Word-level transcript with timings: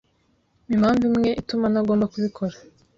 Mpa 0.67 0.71
impamvu 0.75 1.03
imwe 1.09 1.29
ituma 1.41 1.65
ntagomba 1.71 2.05
kubikora. 2.13 2.55